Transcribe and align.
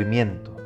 Sufrimiento. 0.00 0.56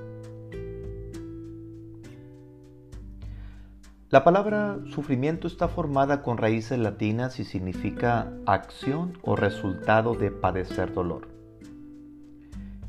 La 4.10 4.22
palabra 4.22 4.78
sufrimiento 4.94 5.48
está 5.48 5.66
formada 5.66 6.22
con 6.22 6.38
raíces 6.38 6.78
latinas 6.78 7.40
y 7.40 7.44
significa 7.44 8.32
acción 8.46 9.18
o 9.22 9.34
resultado 9.34 10.14
de 10.14 10.30
padecer 10.30 10.94
dolor. 10.94 11.26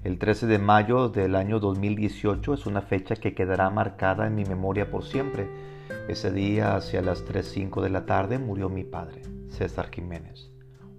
El 0.04 0.20
13 0.20 0.46
de 0.46 0.60
mayo 0.60 1.10
del 1.10 1.36
año 1.36 1.60
2018 1.60 2.54
es 2.54 2.68
una 2.68 2.84
fecha 2.84 3.16
que 3.16 3.34
quedará 3.34 3.72
marcada 3.72 4.28
en 4.28 4.36
mi 4.36 4.46
memoria 4.46 4.92
por 4.92 5.04
siempre. 5.04 5.50
Ese 6.08 6.32
día, 6.32 6.76
hacia 6.76 7.02
las 7.02 7.26
3.05 7.26 7.82
de 7.82 7.90
la 7.90 8.06
tarde, 8.06 8.38
murió 8.38 8.70
mi 8.70 8.84
padre, 8.84 9.24
César 9.48 9.90
Jiménez, 9.90 10.52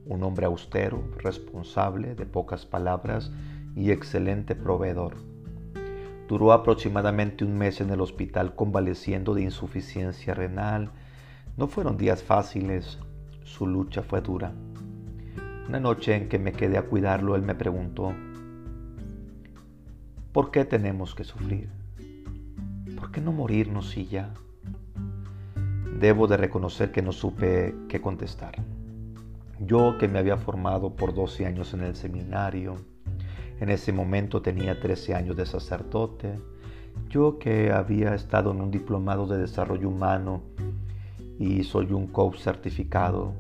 un 0.06 0.24
hombre 0.24 0.46
austero, 0.46 1.04
responsable, 1.18 2.16
de 2.16 2.26
pocas 2.26 2.66
palabras 2.66 3.30
y 3.76 3.92
excelente 3.92 4.56
proveedor. 4.56 5.35
Duró 6.28 6.52
aproximadamente 6.52 7.44
un 7.44 7.56
mes 7.56 7.80
en 7.80 7.90
el 7.90 8.00
hospital 8.00 8.54
convaleciendo 8.54 9.34
de 9.34 9.42
insuficiencia 9.42 10.34
renal. 10.34 10.90
No 11.56 11.68
fueron 11.68 11.96
días 11.96 12.22
fáciles, 12.22 12.98
su 13.44 13.66
lucha 13.66 14.02
fue 14.02 14.20
dura. 14.20 14.52
Una 15.68 15.80
noche 15.80 16.14
en 16.14 16.28
que 16.28 16.38
me 16.38 16.52
quedé 16.52 16.78
a 16.78 16.86
cuidarlo, 16.86 17.36
él 17.36 17.42
me 17.42 17.54
preguntó, 17.54 18.12
¿por 20.32 20.50
qué 20.50 20.64
tenemos 20.64 21.14
que 21.14 21.24
sufrir? 21.24 21.70
¿Por 22.96 23.10
qué 23.10 23.20
no 23.20 23.32
morirnos 23.32 23.96
y 23.96 24.06
ya? 24.06 24.34
Debo 25.98 26.26
de 26.26 26.36
reconocer 26.36 26.92
que 26.92 27.02
no 27.02 27.12
supe 27.12 27.74
qué 27.88 28.00
contestar. 28.00 28.56
Yo 29.60 29.96
que 29.96 30.08
me 30.08 30.18
había 30.18 30.36
formado 30.36 30.94
por 30.94 31.14
12 31.14 31.46
años 31.46 31.72
en 31.72 31.82
el 31.82 31.96
seminario, 31.96 32.76
en 33.60 33.70
ese 33.70 33.92
momento 33.92 34.42
tenía 34.42 34.78
13 34.80 35.14
años 35.14 35.36
de 35.36 35.46
sacerdote. 35.46 36.38
Yo 37.08 37.38
que 37.38 37.72
había 37.72 38.14
estado 38.14 38.50
en 38.50 38.60
un 38.60 38.70
diplomado 38.70 39.26
de 39.26 39.38
desarrollo 39.38 39.88
humano 39.88 40.42
y 41.38 41.62
soy 41.64 41.92
un 41.92 42.06
coach 42.06 42.38
certificado, 42.38 43.32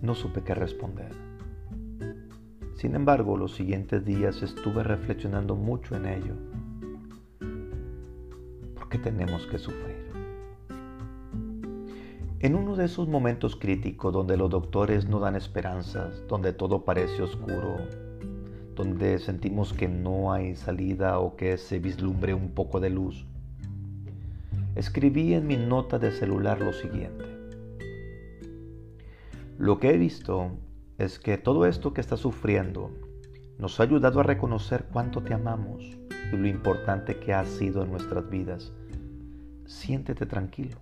no 0.00 0.14
supe 0.14 0.42
qué 0.42 0.54
responder. 0.54 1.10
Sin 2.74 2.94
embargo, 2.96 3.36
los 3.36 3.54
siguientes 3.54 4.04
días 4.04 4.42
estuve 4.42 4.82
reflexionando 4.82 5.54
mucho 5.54 5.94
en 5.94 6.06
ello. 6.06 6.34
¿Por 8.74 8.88
qué 8.88 8.98
tenemos 8.98 9.46
que 9.46 9.58
sufrir? 9.58 10.02
En 12.40 12.56
uno 12.56 12.74
de 12.74 12.86
esos 12.86 13.06
momentos 13.06 13.54
críticos 13.54 14.12
donde 14.12 14.36
los 14.36 14.50
doctores 14.50 15.08
no 15.08 15.20
dan 15.20 15.36
esperanzas, 15.36 16.24
donde 16.26 16.52
todo 16.52 16.84
parece 16.84 17.22
oscuro, 17.22 17.76
donde 18.74 19.18
sentimos 19.18 19.72
que 19.72 19.88
no 19.88 20.32
hay 20.32 20.56
salida 20.56 21.18
o 21.18 21.36
que 21.36 21.58
se 21.58 21.78
vislumbre 21.78 22.34
un 22.34 22.50
poco 22.50 22.80
de 22.80 22.90
luz, 22.90 23.26
escribí 24.74 25.34
en 25.34 25.46
mi 25.46 25.56
nota 25.56 25.98
de 25.98 26.12
celular 26.12 26.60
lo 26.60 26.72
siguiente. 26.72 27.24
Lo 29.58 29.78
que 29.78 29.90
he 29.90 29.98
visto 29.98 30.50
es 30.98 31.18
que 31.18 31.38
todo 31.38 31.66
esto 31.66 31.92
que 31.92 32.00
estás 32.00 32.20
sufriendo 32.20 32.90
nos 33.58 33.78
ha 33.78 33.84
ayudado 33.84 34.20
a 34.20 34.24
reconocer 34.24 34.86
cuánto 34.92 35.22
te 35.22 35.34
amamos 35.34 35.84
y 36.32 36.36
lo 36.36 36.48
importante 36.48 37.18
que 37.18 37.34
has 37.34 37.48
sido 37.48 37.84
en 37.84 37.90
nuestras 37.90 38.28
vidas. 38.28 38.72
Siéntete 39.66 40.26
tranquilo. 40.26 40.78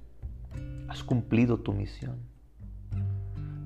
Has 0.88 1.02
cumplido 1.02 1.58
tu 1.58 1.72
misión 1.72 2.30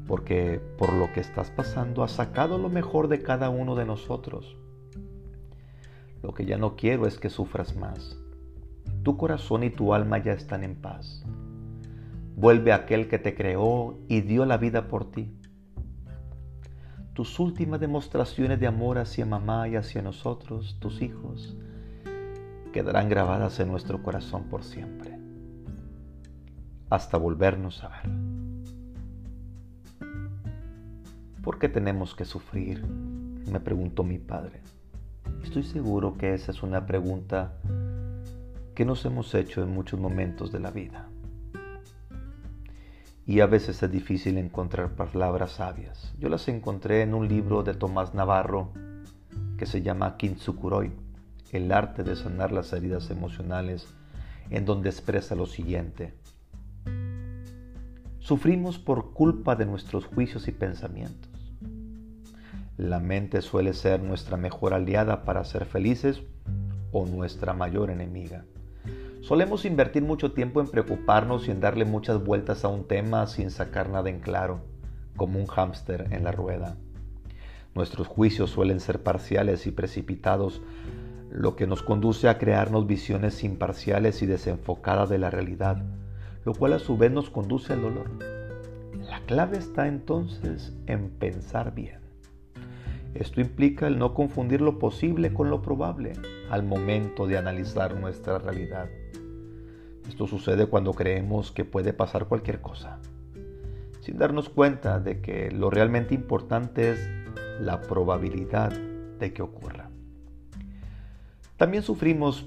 porque 0.07 0.61
por 0.79 0.93
lo 0.93 1.13
que 1.13 1.21
estás 1.21 1.51
pasando 1.51 2.03
has 2.03 2.13
sacado 2.13 2.59
lo 2.59 2.69
mejor 2.69 3.09
de 3.09 3.23
cada 3.23 3.51
uno 3.51 3.75
de 3.75 3.87
nosotros. 3.87 4.57
Lo 6.23 6.35
que 6.35 6.45
ya 6.45 6.59
no 6.59 6.77
quiero 6.77 7.07
es 7.07 7.19
que 7.19 7.31
sufras 7.31 7.77
más. 7.77 8.19
Tu 9.03 9.17
corazón 9.17 9.63
y 9.63 9.71
tu 9.71 9.95
alma 9.95 10.19
ya 10.19 10.33
están 10.33 10.65
en 10.65 10.75
paz. 10.75 11.25
Vuelve 12.37 12.73
a 12.73 12.77
aquel 12.77 13.09
que 13.09 13.19
te 13.19 13.35
creó 13.35 13.99
y 14.09 14.23
dio 14.23 14.45
la 14.45 14.57
vida 14.57 14.89
por 14.89 15.11
ti. 15.11 15.39
Tus 17.13 17.39
últimas 17.39 17.79
demostraciones 17.79 18.59
de 18.59 18.67
amor 18.67 18.99
hacia 18.99 19.25
mamá 19.25 19.69
y 19.69 19.77
hacia 19.77 20.03
nosotros, 20.03 20.79
tus 20.81 21.01
hijos, 21.01 21.57
quedarán 22.73 23.09
grabadas 23.09 23.61
en 23.61 23.69
nuestro 23.69 24.03
corazón 24.03 24.49
por 24.49 24.65
siempre, 24.65 25.17
hasta 26.91 27.17
volvernos 27.17 27.85
a 27.85 27.89
ver. 27.89 28.44
¿Por 31.45 31.59
qué 31.59 31.69
tenemos 31.69 32.15
que 32.15 32.25
sufrir? 32.25 32.83
Me 32.87 33.61
preguntó 33.61 34.03
mi 34.03 34.17
padre. 34.17 34.63
Estoy 35.43 35.63
seguro 35.63 36.17
que 36.17 36.33
esa 36.33 36.53
es 36.53 36.63
una 36.63 36.87
pregunta 36.87 37.53
que 38.75 38.87
nos 38.87 39.05
hemos 39.05 39.35
hecho 39.35 39.63
en 39.63 39.69
muchos 39.69 40.01
momentos 40.01 40.53
de 40.53 40.61
la 40.61 40.71
vida. 40.71 41.07
Y 43.27 43.41
a 43.41 43.47
veces 43.47 43.83
es 43.83 43.93
difícil 43.93 44.39
encontrar 44.39 44.97
palabras 44.97 45.53
sabias. 45.53 46.15
Yo 46.19 46.31
las 46.31 46.49
encontré 46.49 47.03
en 47.03 47.13
un 47.13 47.29
libro 47.29 47.63
de 47.63 47.75
Tomás 47.75 48.15
Navarro 48.15 48.71
que 49.59 49.67
se 49.67 49.83
llama 49.83 50.17
Kintsukuroi, 50.17 50.93
el 51.53 51.73
arte 51.73 52.05
de 52.05 52.17
sanar 52.17 52.53
las 52.53 52.73
heridas 52.73 53.11
emocionales, 53.11 53.87
en 54.49 54.65
donde 54.65 54.89
expresa 54.89 55.35
lo 55.35 55.45
siguiente. 55.45 56.15
Sufrimos 58.19 58.79
por 58.79 59.13
culpa 59.13 59.57
de 59.57 59.67
nuestros 59.67 60.07
juicios 60.07 60.49
y 60.49 60.53
pensamientos. 60.53 61.34
La 62.77 62.99
mente 62.99 63.41
suele 63.41 63.73
ser 63.73 64.03
nuestra 64.03 64.37
mejor 64.37 64.75
aliada 64.75 65.25
para 65.25 65.45
ser 65.45 65.65
felices 65.65 66.23
o 66.91 67.07
nuestra 67.07 67.53
mayor 67.53 67.89
enemiga. 67.89 68.47
Solemos 69.21 69.65
invertir 69.65 70.03
mucho 70.03 70.33
tiempo 70.33 70.61
en 70.61 70.67
preocuparnos 70.67 71.47
y 71.47 71.53
en 71.53 71.61
darle 71.61 71.85
muchas 71.85 72.25
vueltas 72.25 72.65
a 72.65 72.69
un 72.69 72.89
tema 72.89 73.29
sin 73.29 73.53
sacar 73.53 73.91
nada 73.91 74.11
en 74.11 74.19
claro, 74.19 74.61
como 75.17 75.39
un 75.39 75.47
hámster 75.47 76.09
en 76.11 76.25
la 76.25 76.33
rueda. 76.33 76.77
Nuestros 77.77 78.09
juicios 78.09 78.51
suelen 78.51 78.81
ser 78.81 79.05
parciales 79.05 79.69
y 79.69 79.71
precipitados, 79.71 80.61
lo 81.31 81.55
que 81.55 81.69
nos 81.69 81.85
conduce 81.85 82.29
a 82.29 82.39
crearnos 82.39 82.89
visiones 82.89 83.45
imparciales 83.45 84.21
y 84.21 84.27
desenfocadas 84.27 85.09
de 85.09 85.19
la 85.19 85.31
realidad, 85.31 85.85
lo 86.45 86.55
cual 86.55 86.73
a 86.73 86.81
su 86.81 86.97
vez 86.97 87.13
nos 87.13 87.31
conduce 87.31 87.73
al 87.73 87.83
dolor. 87.83 88.11
La 89.09 89.21
clave 89.27 89.59
está 89.59 89.87
entonces 89.87 90.77
en 90.87 91.11
pensar 91.11 91.73
bien. 91.73 92.04
Esto 93.15 93.41
implica 93.41 93.87
el 93.87 93.97
no 93.97 94.13
confundir 94.13 94.61
lo 94.61 94.81
posible 94.81 95.33
con 95.33 95.49
lo 95.49 95.63
probable 95.63 96.15
al 96.51 96.65
momento 96.65 97.29
de 97.29 97.39
analizar 97.39 97.95
nuestra 97.95 98.39
realidad. 98.39 98.89
Esto 100.09 100.27
sucede 100.27 100.67
cuando 100.67 100.93
creemos 100.93 101.53
que 101.53 101.65
puede 101.65 101.93
pasar 101.93 102.27
cualquier 102.27 102.61
cosa, 102.61 102.99
sin 104.01 104.19
darnos 104.19 104.49
cuenta 104.49 104.99
de 104.99 105.21
que 105.21 105.53
lo 105.53 105.71
realmente 105.71 106.15
importante 106.15 106.91
es 106.91 107.09
la 107.61 107.81
probabilidad 107.83 108.73
de 108.73 109.33
que 109.33 109.43
ocurra. 109.43 109.91
También 111.57 111.85
sufrimos 111.85 112.45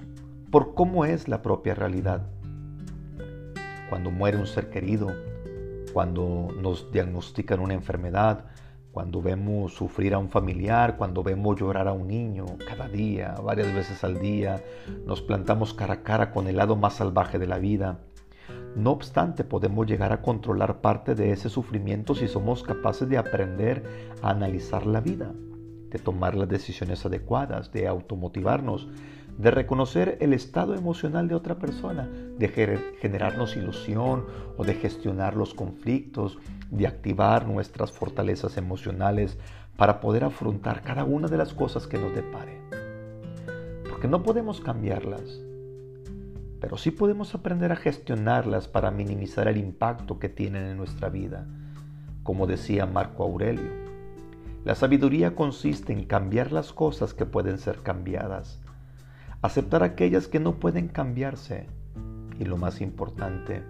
por 0.52 0.74
cómo 0.76 1.06
es 1.06 1.30
la 1.30 1.42
propia 1.42 1.76
realidad. 1.76 2.28
Cuando 3.90 4.12
muere 4.12 4.38
un 4.38 4.48
ser 4.48 4.70
querido, 4.70 5.14
cuando 5.94 6.50
nos 6.62 6.92
diagnostican 6.92 7.62
una 7.62 7.74
enfermedad, 7.74 8.46
cuando 8.98 9.22
vemos 9.22 9.76
sufrir 9.76 10.16
a 10.16 10.18
un 10.18 10.28
familiar, 10.28 10.98
cuando 10.98 11.22
vemos 11.22 11.60
llorar 11.60 11.88
a 11.88 11.94
un 11.94 12.08
niño, 12.08 12.48
cada 12.68 12.88
día, 12.88 13.36
varias 13.44 13.72
veces 13.72 14.04
al 14.04 14.20
día, 14.20 14.64
nos 15.06 15.22
plantamos 15.22 15.76
cara 15.76 15.94
a 15.94 16.02
cara 16.02 16.32
con 16.32 16.48
el 16.48 16.56
lado 16.56 16.76
más 16.76 16.96
salvaje 16.96 17.38
de 17.38 17.46
la 17.46 17.60
vida. 17.60 18.00
No 18.76 18.90
obstante, 18.90 19.44
podemos 19.44 19.86
llegar 19.86 20.14
a 20.14 20.24
controlar 20.24 20.82
parte 20.82 21.14
de 21.14 21.32
ese 21.32 21.48
sufrimiento 21.48 22.16
si 22.16 22.28
somos 22.28 22.64
capaces 22.64 23.08
de 23.08 23.20
aprender 23.20 23.84
a 24.24 24.32
analizar 24.32 24.88
la 24.88 25.00
vida, 25.00 25.32
de 25.92 26.00
tomar 26.00 26.34
las 26.34 26.50
decisiones 26.50 27.06
adecuadas, 27.06 27.72
de 27.72 27.88
automotivarnos, 27.88 28.88
de 29.38 29.52
reconocer 29.52 30.18
el 30.20 30.34
estado 30.34 30.74
emocional 30.74 31.28
de 31.28 31.36
otra 31.36 31.56
persona, 31.56 32.10
de 32.38 32.48
generarnos 33.00 33.56
ilusión 33.56 34.26
o 34.58 34.64
de 34.64 34.74
gestionar 34.74 35.36
los 35.36 35.54
conflictos, 35.54 36.40
de 36.72 36.88
activar 36.88 37.48
nuestras 37.48 37.92
fortalezas 37.92 38.58
emocionales 38.58 39.38
para 39.78 40.00
poder 40.00 40.24
afrontar 40.24 40.82
cada 40.82 41.04
una 41.04 41.28
de 41.28 41.38
las 41.38 41.54
cosas 41.54 41.86
que 41.86 42.00
nos 42.00 42.16
depare. 42.16 42.60
Porque 43.88 44.08
no 44.08 44.24
podemos 44.24 44.60
cambiarlas, 44.60 45.40
pero 46.60 46.78
sí 46.78 46.90
podemos 46.90 47.36
aprender 47.36 47.72
a 47.72 47.76
gestionarlas 47.76 48.68
para 48.68 48.90
minimizar 48.90 49.48
el 49.48 49.58
impacto 49.58 50.18
que 50.18 50.30
tienen 50.30 50.64
en 50.64 50.78
nuestra 50.78 51.10
vida. 51.10 51.46
Como 52.24 52.48
decía 52.48 52.88
Marco 52.88 53.24
Aurelio, 53.24 53.70
la 54.66 54.74
sabiduría 54.74 55.36
consiste 55.36 55.94
en 55.94 56.06
cambiar 56.06 56.52
las 56.52 56.74
cosas 56.74 57.14
que 57.14 57.28
pueden 57.28 57.60
ser 57.60 57.84
cambiadas 57.84 58.60
aceptar 59.42 59.84
aquellas 59.84 60.28
que 60.28 60.40
no 60.40 60.56
pueden 60.56 60.88
cambiarse 60.88 61.68
y 62.40 62.46
lo 62.46 62.58
más 62.58 62.82
importante, 62.82 63.64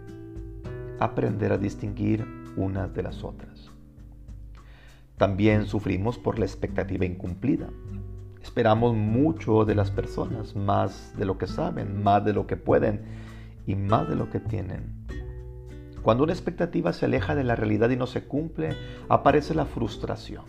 aprender 1.00 1.52
a 1.52 1.58
distinguir 1.58 2.26
unas 2.56 2.94
de 2.94 3.04
las 3.04 3.24
otras. 3.24 3.70
También 5.18 5.66
sufrimos 5.66 6.18
por 6.18 6.40
la 6.40 6.46
expectativa 6.46 7.06
incumplida. 7.06 7.70
Esperamos 8.42 8.96
mucho 8.96 9.66
de 9.66 9.76
las 9.76 9.92
personas, 9.92 10.56
más 10.56 11.14
de 11.18 11.26
lo 11.26 11.38
que 11.38 11.48
saben, 11.48 12.04
más 12.04 12.24
de 12.24 12.34
lo 12.34 12.48
que 12.48 12.56
pueden 12.56 13.02
y 13.66 13.76
más 13.76 14.08
de 14.08 14.16
lo 14.16 14.30
que 14.30 14.40
tienen. 14.40 14.96
Cuando 16.02 16.24
una 16.24 16.34
expectativa 16.34 16.94
se 16.94 17.06
aleja 17.06 17.36
de 17.36 17.44
la 17.44 17.56
realidad 17.56 17.90
y 17.90 17.98
no 17.98 18.08
se 18.08 18.24
cumple, 18.24 18.70
aparece 19.10 19.54
la 19.54 19.66
frustración. 19.66 20.46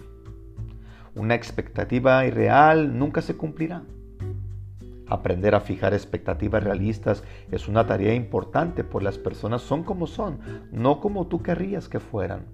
Una 1.15 1.35
expectativa 1.35 2.25
irreal 2.27 2.97
nunca 2.97 3.23
se 3.23 3.37
cumplirá. 3.37 3.83
Aprender 5.09 5.55
a 5.55 5.61
fijar 5.61 5.95
expectativas 5.95 6.63
realistas 6.63 7.25
es 7.51 7.67
una 7.67 7.87
tarea 7.87 8.15
importante, 8.15 8.85
pues 8.85 9.03
las 9.03 9.17
personas 9.17 9.63
son 9.63 9.83
como 9.83 10.07
son, 10.07 10.39
no 10.71 11.01
como 11.01 11.27
tú 11.27 11.43
querrías 11.43 11.89
que 11.89 11.99
fueran. 11.99 12.45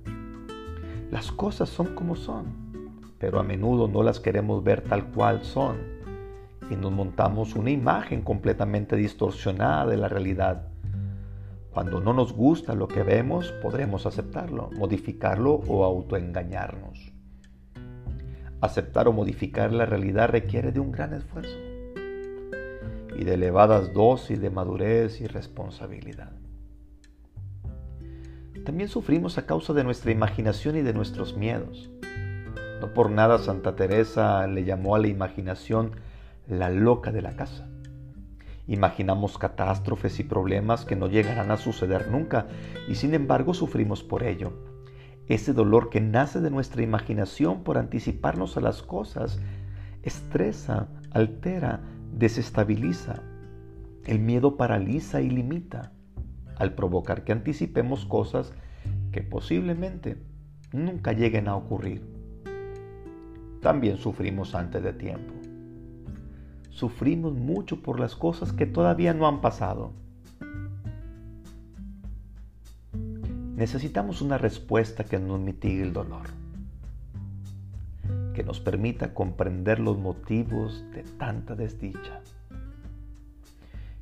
Las 1.10 1.32
cosas 1.32 1.68
son 1.68 1.94
como 1.96 2.14
son, 2.14 2.46
pero 3.18 3.40
a 3.40 3.42
menudo 3.42 3.88
no 3.88 4.04
las 4.04 4.20
queremos 4.20 4.62
ver 4.62 4.82
tal 4.82 5.06
cual 5.06 5.44
son 5.44 5.78
y 6.70 6.76
nos 6.76 6.92
montamos 6.92 7.56
una 7.56 7.70
imagen 7.70 8.22
completamente 8.22 8.94
distorsionada 8.96 9.86
de 9.86 9.96
la 9.96 10.08
realidad. 10.08 10.68
Cuando 11.72 12.00
no 12.00 12.12
nos 12.12 12.32
gusta 12.32 12.74
lo 12.74 12.86
que 12.86 13.02
vemos, 13.02 13.52
podremos 13.62 14.06
aceptarlo, 14.06 14.70
modificarlo 14.76 15.54
o 15.66 15.84
autoengañarnos. 15.84 17.12
Aceptar 18.60 19.08
o 19.08 19.12
modificar 19.12 19.72
la 19.72 19.84
realidad 19.84 20.28
requiere 20.28 20.70
de 20.70 20.78
un 20.78 20.92
gran 20.92 21.12
esfuerzo 21.12 21.73
y 23.16 23.24
de 23.24 23.34
elevadas 23.34 23.92
dosis 23.92 24.40
de 24.40 24.50
madurez 24.50 25.20
y 25.20 25.26
responsabilidad. 25.26 26.32
También 28.64 28.88
sufrimos 28.88 29.36
a 29.36 29.46
causa 29.46 29.72
de 29.74 29.84
nuestra 29.84 30.10
imaginación 30.10 30.76
y 30.76 30.82
de 30.82 30.94
nuestros 30.94 31.36
miedos. 31.36 31.90
No 32.80 32.94
por 32.94 33.10
nada 33.10 33.38
Santa 33.38 33.76
Teresa 33.76 34.46
le 34.46 34.64
llamó 34.64 34.94
a 34.94 34.98
la 34.98 35.08
imaginación 35.08 35.92
la 36.48 36.70
loca 36.70 37.12
de 37.12 37.22
la 37.22 37.36
casa. 37.36 37.68
Imaginamos 38.66 39.36
catástrofes 39.36 40.18
y 40.20 40.24
problemas 40.24 40.86
que 40.86 40.96
no 40.96 41.08
llegarán 41.08 41.50
a 41.50 41.58
suceder 41.58 42.10
nunca 42.10 42.46
y 42.88 42.94
sin 42.94 43.14
embargo 43.14 43.52
sufrimos 43.52 44.02
por 44.02 44.22
ello. 44.22 44.52
Ese 45.28 45.52
dolor 45.52 45.90
que 45.90 46.00
nace 46.00 46.40
de 46.40 46.50
nuestra 46.50 46.82
imaginación 46.82 47.62
por 47.64 47.76
anticiparnos 47.76 48.56
a 48.56 48.60
las 48.60 48.82
cosas 48.82 49.38
estresa, 50.02 50.88
altera, 51.10 51.80
desestabiliza. 52.16 53.22
El 54.06 54.18
miedo 54.18 54.56
paraliza 54.56 55.20
y 55.20 55.30
limita 55.30 55.92
al 56.56 56.74
provocar 56.74 57.24
que 57.24 57.32
anticipemos 57.32 58.04
cosas 58.04 58.52
que 59.12 59.22
posiblemente 59.22 60.22
nunca 60.72 61.12
lleguen 61.12 61.48
a 61.48 61.56
ocurrir. 61.56 62.02
También 63.60 63.96
sufrimos 63.96 64.54
antes 64.54 64.82
de 64.82 64.92
tiempo 64.92 65.34
sufrimos 66.74 67.34
mucho 67.34 67.82
por 67.82 68.00
las 68.00 68.16
cosas 68.16 68.52
que 68.52 68.66
todavía 68.66 69.14
no 69.14 69.28
han 69.28 69.40
pasado. 69.40 69.92
Necesitamos 73.54 74.20
una 74.20 74.38
respuesta 74.38 75.04
que 75.04 75.20
nos 75.20 75.38
mitigue 75.38 75.82
el 75.82 75.92
dolor, 75.92 76.26
que 78.34 78.44
nos 78.44 78.60
permita 78.60 79.14
comprender 79.14 79.78
los 79.78 79.96
motivos 79.96 80.84
de 80.92 81.04
tanta 81.04 81.54
desdicha. 81.54 82.20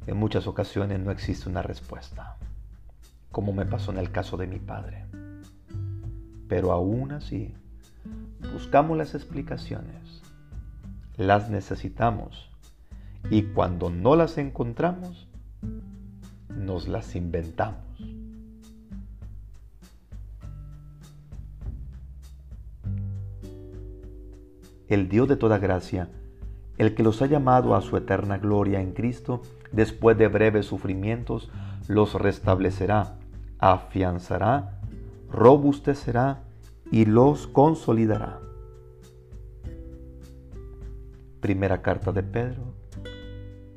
En 0.06 0.16
muchas 0.16 0.48
ocasiones 0.48 0.98
no 0.98 1.12
existe 1.12 1.48
una 1.48 1.62
respuesta, 1.62 2.36
como 3.30 3.52
me 3.52 3.66
pasó 3.66 3.92
en 3.92 3.98
el 3.98 4.10
caso 4.10 4.36
de 4.36 4.48
mi 4.48 4.58
padre. 4.58 5.04
Pero 6.48 6.72
aún 6.72 7.12
así, 7.12 7.54
buscamos 8.52 8.98
las 8.98 9.14
explicaciones, 9.14 10.22
las 11.16 11.50
necesitamos 11.50 12.50
y 13.30 13.42
cuando 13.42 13.90
no 13.90 14.16
las 14.16 14.38
encontramos, 14.38 15.28
nos 16.48 16.88
las 16.88 17.14
inventamos. 17.14 17.91
El 24.92 25.08
Dios 25.08 25.26
de 25.26 25.36
toda 25.36 25.56
gracia, 25.56 26.10
el 26.76 26.94
que 26.94 27.02
los 27.02 27.22
ha 27.22 27.26
llamado 27.26 27.74
a 27.74 27.80
su 27.80 27.96
eterna 27.96 28.36
gloria 28.36 28.82
en 28.82 28.92
Cristo, 28.92 29.40
después 29.72 30.18
de 30.18 30.28
breves 30.28 30.66
sufrimientos, 30.66 31.50
los 31.88 32.12
restablecerá, 32.12 33.14
afianzará, 33.58 34.82
robustecerá 35.30 36.42
y 36.90 37.06
los 37.06 37.46
consolidará. 37.46 38.40
Primera 41.40 41.80
carta 41.80 42.12
de 42.12 42.22
Pedro, 42.22 42.74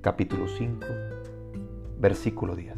capítulo 0.02 0.50
5, 0.50 0.86
versículo 1.98 2.58
10. 2.58 2.76